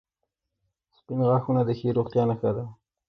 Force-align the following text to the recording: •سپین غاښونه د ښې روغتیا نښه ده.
•سپین 0.97 1.19
غاښونه 1.27 1.61
د 1.65 1.69
ښې 1.79 1.89
روغتیا 1.97 2.23
نښه 2.29 2.51
ده. 2.55 2.65